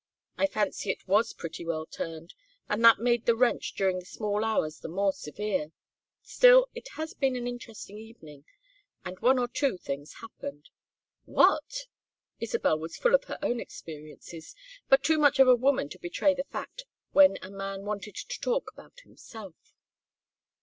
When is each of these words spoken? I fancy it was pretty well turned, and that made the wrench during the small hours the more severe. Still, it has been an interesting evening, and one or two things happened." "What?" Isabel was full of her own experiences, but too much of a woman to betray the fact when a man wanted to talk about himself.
I 0.35 0.47
fancy 0.47 0.89
it 0.89 1.07
was 1.07 1.31
pretty 1.31 1.63
well 1.63 1.85
turned, 1.85 2.33
and 2.67 2.83
that 2.83 2.97
made 2.97 3.27
the 3.27 3.35
wrench 3.35 3.75
during 3.75 3.99
the 3.99 4.05
small 4.07 4.43
hours 4.43 4.79
the 4.79 4.87
more 4.87 5.13
severe. 5.13 5.73
Still, 6.23 6.69
it 6.73 6.87
has 6.93 7.13
been 7.13 7.35
an 7.35 7.45
interesting 7.45 7.99
evening, 7.99 8.43
and 9.05 9.19
one 9.19 9.37
or 9.37 9.47
two 9.47 9.77
things 9.77 10.15
happened." 10.15 10.71
"What?" 11.25 11.85
Isabel 12.39 12.79
was 12.79 12.97
full 12.97 13.13
of 13.13 13.25
her 13.25 13.37
own 13.43 13.59
experiences, 13.59 14.55
but 14.89 15.03
too 15.03 15.19
much 15.19 15.37
of 15.37 15.47
a 15.47 15.53
woman 15.55 15.87
to 15.89 15.99
betray 15.99 16.33
the 16.33 16.45
fact 16.49 16.85
when 17.11 17.37
a 17.43 17.51
man 17.51 17.85
wanted 17.85 18.15
to 18.15 18.39
talk 18.39 18.71
about 18.73 19.01
himself. 19.01 19.75